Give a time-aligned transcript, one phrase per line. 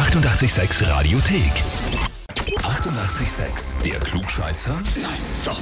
[0.00, 1.52] 886 Radiothek.
[2.62, 3.82] 88,6.
[3.84, 4.72] Der Klugscheißer?
[4.72, 5.10] Nein,
[5.44, 5.60] doch.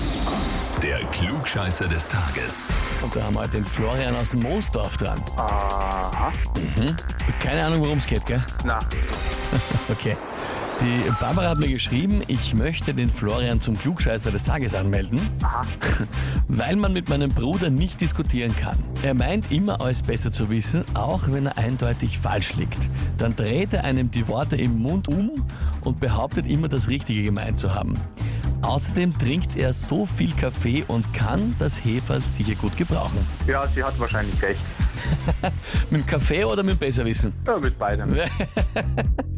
[0.80, 2.68] Der Klugscheißer des Tages.
[3.02, 5.20] Und da haben wir heute den Florian aus dem Moosdorf dran.
[5.36, 6.30] Aha.
[7.40, 8.40] Keine Ahnung, worum es geht, gell?
[8.64, 8.78] Na,
[9.90, 10.16] Okay.
[10.80, 15.62] Die Barbara hat mir geschrieben, ich möchte den Florian zum Klugscheißer des Tages anmelden, aha.
[16.48, 18.78] weil man mit meinem Bruder nicht diskutieren kann.
[19.02, 22.88] Er meint immer alles besser zu wissen, auch wenn er eindeutig falsch liegt.
[23.18, 25.30] Dann dreht er einem die Worte im Mund um
[25.82, 27.94] und behauptet immer das Richtige gemeint zu haben.
[28.62, 33.24] Außerdem trinkt er so viel Kaffee und kann das Heferl sicher gut gebrauchen.
[33.46, 34.60] Ja, sie hat wahrscheinlich recht.
[35.90, 37.32] Mit dem Kaffee oder mit dem Besserwissen?
[37.46, 38.14] Ja, mit beidem.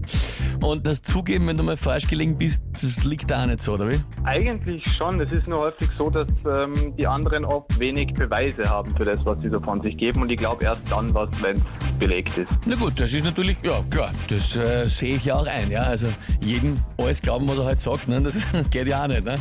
[0.63, 3.73] Und das Zugeben, wenn du mal falsch gelegen bist, das liegt da auch nicht so,
[3.73, 4.01] oder wie?
[4.25, 5.19] Eigentlich schon.
[5.21, 9.19] Es ist nur häufig so, dass ähm, die anderen oft wenig Beweise haben für das,
[9.25, 10.23] was sie so von sich geben.
[10.23, 11.63] Und ich glaube erst dann was, wenn es
[11.99, 12.55] belegt ist.
[12.67, 15.83] Na gut, das ist natürlich, ja klar, das äh, sehe ich ja auch ein, ja.
[15.83, 16.09] Also
[16.43, 18.21] jedem alles glauben, was er halt sagt, ne?
[18.21, 18.39] das
[18.71, 19.37] geht ja auch nicht, ne?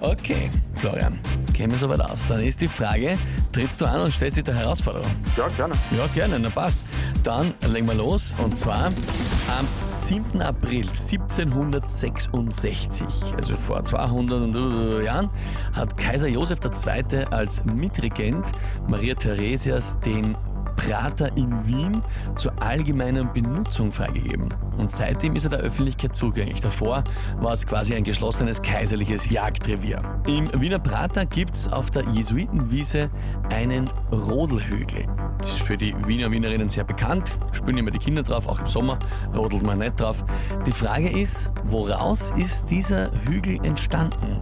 [0.00, 1.18] Okay, Florian,
[1.54, 2.28] kämen wir soweit aus.
[2.28, 3.18] Dann ist die Frage,
[3.52, 5.10] trittst du an und stellst dich der Herausforderung?
[5.36, 5.74] Ja, gerne.
[5.96, 6.80] Ja, gerne, na passt.
[7.22, 10.40] Dann legen wir los und zwar am 7.
[10.40, 15.28] April 1766, also vor 200 und, äh, Jahren,
[15.74, 17.26] hat Kaiser Josef II.
[17.30, 18.52] als Mitregent
[18.88, 20.34] Maria Theresias den
[20.76, 22.02] Prater in Wien
[22.36, 24.54] zur allgemeinen Benutzung freigegeben.
[24.78, 26.62] Und seitdem ist er der Öffentlichkeit zugänglich.
[26.62, 27.04] Davor
[27.38, 30.22] war es quasi ein geschlossenes kaiserliches Jagdrevier.
[30.26, 33.10] Im Wiener Prater gibt's auf der Jesuitenwiese
[33.50, 35.04] einen Rodelhügel.
[35.40, 37.32] Ist für die Wiener und Wienerinnen sehr bekannt.
[37.52, 38.98] Spülen immer die Kinder drauf, auch im Sommer
[39.34, 40.22] rodelt man nicht drauf.
[40.66, 44.40] Die Frage ist, woraus ist dieser Hügel entstanden?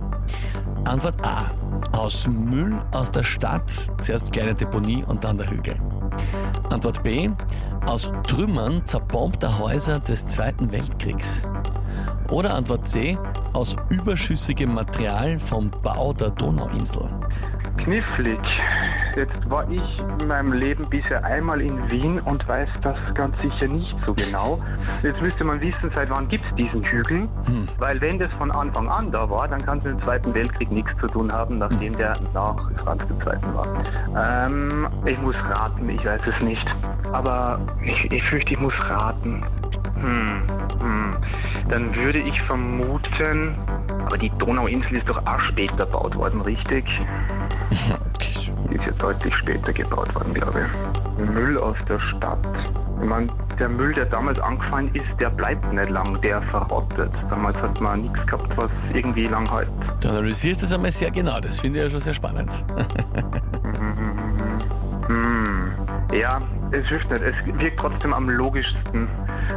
[0.85, 1.53] Antwort A.
[1.97, 5.77] Aus Müll aus der Stadt, zuerst kleine Deponie und dann der Hügel.
[6.71, 7.31] Antwort B.
[7.87, 11.47] Aus Trümmern zerbombter Häuser des Zweiten Weltkriegs.
[12.29, 13.17] Oder Antwort C.
[13.53, 17.09] Aus überschüssigem Material vom Bau der Donauinsel.
[17.85, 18.41] Knifflig.
[19.17, 23.69] Jetzt war ich in meinem Leben bisher einmal in Wien und weiß das ganz sicher
[23.69, 24.59] nicht so genau.
[25.03, 27.29] Jetzt müsste man wissen, seit wann gibt es diesen Hügel?
[27.79, 30.71] Weil wenn das von Anfang an da war, dann kann es mit dem Zweiten Weltkrieg
[30.71, 33.55] nichts zu tun haben, nachdem der nach Franz II.
[33.55, 34.47] war.
[34.47, 36.67] Ähm, ich muss raten, ich weiß es nicht.
[37.13, 39.43] Aber ich, ich fürchte, ich muss raten.
[40.01, 40.43] Hm,
[40.81, 41.17] hm.
[41.69, 43.57] Dann würde ich vermuten,
[44.07, 46.85] aber die Donauinsel ist doch auch später gebaut worden, richtig?
[47.89, 47.97] Ja
[49.09, 51.31] deutlich später gebaut worden, glaube ich.
[51.31, 52.39] Müll aus der Stadt.
[53.01, 57.13] Ich meine, der Müll, der damals angefallen ist, der bleibt nicht lang, der verrottet.
[57.31, 59.71] Damals hat man nichts gehabt, was irgendwie lang hält.
[60.01, 62.65] Du analysierst das einmal sehr genau, das finde ich ja schon sehr spannend.
[66.19, 66.23] Hm.
[66.23, 66.43] Ja,
[66.73, 67.23] es hilft nicht.
[67.23, 69.09] Es wirkt trotzdem am logischsten.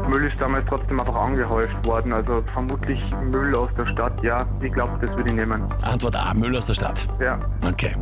[0.07, 2.13] Müll ist damals trotzdem einfach angehäuft worden.
[2.13, 2.99] Also vermutlich
[3.29, 4.23] Müll aus der Stadt.
[4.23, 5.63] Ja, ich glaube, das würde ich nehmen.
[5.81, 6.33] Antwort A.
[6.33, 7.07] Müll aus der Stadt.
[7.19, 7.39] Ja.
[7.65, 7.95] Okay.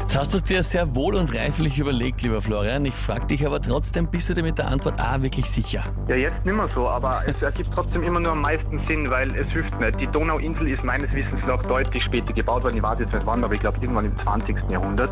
[0.00, 2.84] Jetzt hast du es dir sehr wohl und reiflich überlegt, lieber Florian.
[2.84, 5.82] Ich frage dich aber trotzdem, bist du dir mit der Antwort A wirklich sicher?
[6.08, 9.34] Ja, jetzt nicht mehr so, aber es ergibt trotzdem immer nur am meisten Sinn, weil
[9.36, 10.00] es hilft nicht.
[10.00, 12.76] Die Donauinsel ist meines Wissens nach deutlich später gebaut worden.
[12.76, 14.56] Ich weiß jetzt nicht wann, aber ich glaube irgendwann im 20.
[14.70, 15.10] Jahrhundert.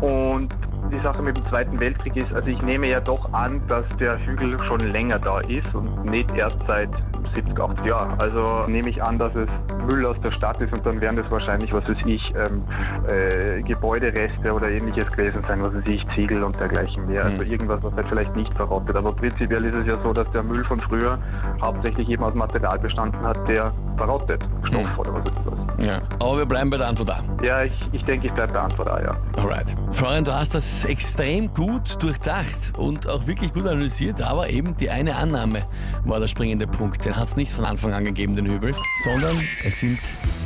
[0.00, 0.54] Und
[0.92, 4.18] die Sache mit dem Zweiten Weltkrieg ist, also ich nehme ja doch an, dass der
[4.24, 6.90] Hügel schon länger da ist und nicht erst seit
[7.34, 8.20] 70, 80 Jahren.
[8.20, 9.48] Also nehme ich an, dass es
[9.86, 12.62] Müll aus der Stadt ist und dann werden das wahrscheinlich, was weiß ich, ähm,
[13.08, 17.24] äh, Gebäudereste oder ähnliches gewesen sein, was weiß ich, Ziegel und dergleichen mehr.
[17.24, 18.94] Also irgendwas, was halt vielleicht nicht verrottet.
[18.94, 21.18] Aber prinzipiell ist es ja so, dass der Müll von früher
[21.60, 24.46] hauptsächlich eben aus Material bestanden hat, der verrottet.
[24.64, 25.61] Stoff oder was ist das?
[25.82, 26.00] Ja.
[26.20, 27.22] Aber wir bleiben bei der Antwort A.
[27.42, 29.16] Ja, ich, ich denke, ich bleibe bei Antwort A, ja.
[29.36, 29.74] Alright.
[29.92, 34.90] Florian, du hast das extrem gut durchdacht und auch wirklich gut analysiert, aber eben die
[34.90, 35.66] eine Annahme
[36.04, 37.04] war der springende Punkt.
[37.04, 39.98] Den hat es nicht von Anfang an gegeben, den Hügel, sondern es sind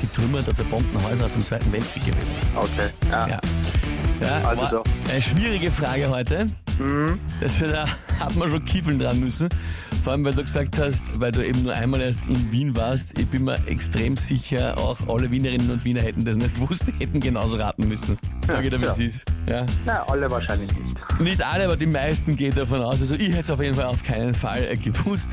[0.03, 2.35] die Trümmer der zerbombten Häuser aus dem Zweiten Weltkrieg gewesen.
[2.57, 2.91] Okay.
[3.11, 3.29] Ja.
[3.29, 3.41] Ja.
[4.21, 4.85] Ja, Also doch.
[5.11, 6.47] eine schwierige Frage heute.
[6.79, 7.19] Mhm.
[7.41, 7.87] Das da
[8.21, 9.49] hat man schon kiefeln dran müssen.
[10.03, 13.19] Vor allem, weil du gesagt hast, weil du eben nur einmal erst in Wien warst,
[13.19, 17.19] ich bin mir extrem sicher, auch alle Wienerinnen und Wiener hätten das nicht gewusst, hätten
[17.19, 18.17] genauso raten müssen.
[18.47, 19.25] Sag ich dir, wie es ist.
[19.51, 19.67] Ja.
[19.85, 20.97] Na, alle wahrscheinlich nicht.
[21.21, 23.01] Nicht alle, aber die meisten gehen davon aus.
[23.01, 25.31] Also ich hätte es auf jeden Fall auf keinen Fall äh, gewusst.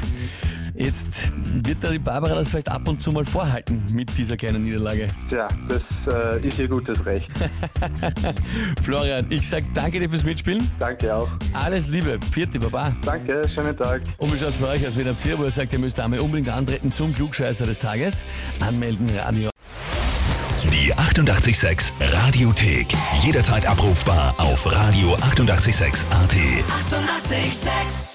[0.75, 1.31] Jetzt
[1.65, 5.07] wird da die Barbara das vielleicht ab und zu mal vorhalten mit dieser kleinen Niederlage.
[5.29, 5.83] Tja, das
[6.13, 7.27] äh, ist ihr gutes Recht.
[8.83, 10.67] Florian, ich sag danke dir fürs Mitspielen.
[10.79, 11.29] Danke auch.
[11.53, 12.19] Alles Liebe.
[12.31, 12.95] Vierte Baba.
[13.05, 14.01] Danke, schönen Tag.
[14.17, 14.97] Und wie schaut's bei euch aus?
[14.97, 18.25] Wenn ihr wo ihr sagt, ihr müsst einmal unbedingt antreten zum Klugscheißer des Tages,
[18.59, 19.49] anmelden, Radio.
[20.71, 22.87] Die 88,6 Radiothek.
[23.21, 26.33] Jederzeit abrufbar auf radio886.at.
[26.33, 27.33] 88,6.
[27.33, 28.12] Eighty-eight, sex.